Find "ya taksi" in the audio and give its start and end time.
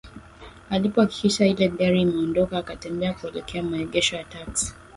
4.15-4.73